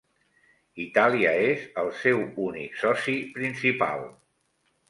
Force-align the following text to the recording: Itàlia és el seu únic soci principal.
Itàlia 0.83 1.33
és 1.49 1.67
el 1.83 1.93
seu 2.05 2.25
únic 2.47 2.81
soci 2.85 3.19
principal. 3.37 4.07